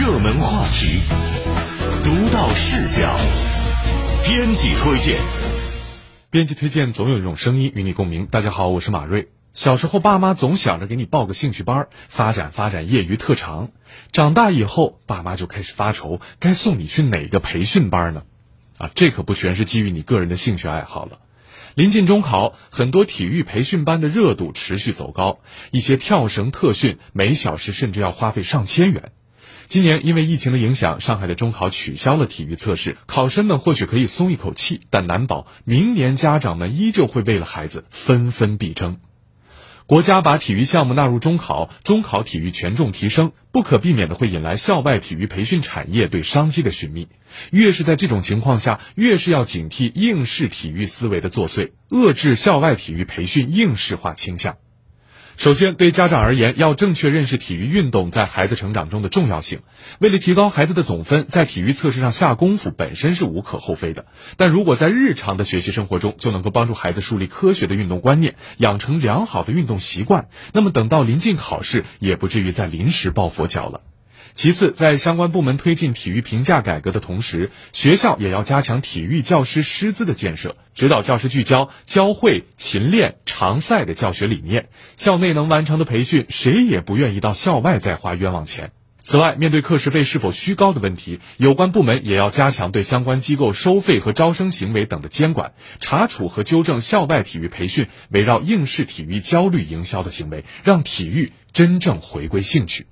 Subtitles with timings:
[0.00, 1.00] 热门话题，
[2.04, 3.18] 独到视角，
[4.22, 5.18] 编辑推荐。
[6.30, 8.26] 编辑推荐总有一种声音与你共鸣。
[8.26, 9.30] 大家好，我是马瑞。
[9.52, 13.70] 小时候，爸妈总想着给你报个兴趣班，发展发展业余特长。
[14.12, 18.22] 长大以后，爸妈就开始发愁，该送你去哪个培训班呢？
[18.76, 21.18] 啊，这可不全是基于你个人的兴趣爱好了。
[21.74, 25.40] 临近中考，很多体育培训班的热度持续走高，
[25.72, 29.10] 一些跳绳特训每小时甚至要花费上千元。
[29.66, 38.98] 今年因为疫情的影响，上海的中考取消了体育测试，考生们或许可以松一口气，但难保明年家长们依旧会为了孩子纷纷必争。
[39.86, 47.08] 国家把体育项目纳入中考，中考体育权重提升，不可避免的会引来校外体育培训产业对商机的寻觅。
[47.50, 54.58] 越是在这种情况下，越是要警惕应试体育思维的作祟，遏制校外体育培训应试化倾向。
[55.38, 59.60] 首先，对家长而言，要正确认识体育运动在孩子成长中的重要性。
[60.00, 64.06] 为了提高孩子的总分，在体育测试上下功夫本身是无可厚非的。
[64.36, 73.82] 但如果在日常的学习生活中就能够帮助孩子树立科学的运动观念，养成良好的运动习惯，那么等到临近考试，也不至于再临时抱佛脚了。
[74.34, 84.68] 其次，在相关部门推进体育评价改革的同时，学校也要加强体育教师师资的建设，指导教师聚焦教会、勤练、常赛的教学理念。
[84.96, 88.72] 校内能完成的培训，谁也不愿意到校外再花冤枉钱。
[89.00, 102.88] 此外，面对课时费是否虚高的问题，有关部门也要加强对相关机构收费和招生行为等的监管，查处和纠正校外体育培训围绕应试体育焦虑营销的行为，让体育真正回归兴趣。